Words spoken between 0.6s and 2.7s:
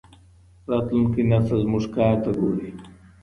راتلونکی نسل زموږ کار ته ګوري.